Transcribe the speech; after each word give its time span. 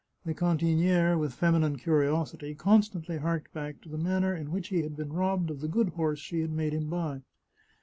The 0.25 0.33
cantiniere, 0.33 1.15
with 1.15 1.35
feminine 1.35 1.75
curiosity, 1.77 2.55
con 2.55 2.81
63 2.81 3.17
The 3.17 3.21
Chartreuse 3.21 3.21
of 3.21 3.21
Parma 3.21 3.21
stantly 3.21 3.21
harked 3.21 3.53
back 3.53 3.81
to 3.83 3.89
the 3.89 4.03
manner 4.03 4.35
in 4.35 4.51
which 4.51 4.69
he 4.69 4.81
had 4.81 4.97
been 4.97 5.13
robbed 5.13 5.51
of 5.51 5.61
the 5.61 5.67
good 5.67 5.89
horse 5.89 6.17
she 6.17 6.39
had 6.39 6.49
made 6.51 6.73
him 6.73 6.89
buy. 6.89 7.21